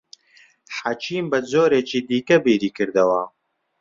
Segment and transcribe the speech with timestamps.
[0.77, 3.23] حەکیم بە جۆرێکی دیکە بیری کردەوە.